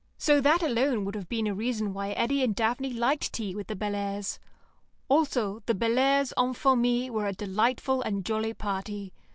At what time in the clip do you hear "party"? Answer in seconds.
8.55-9.13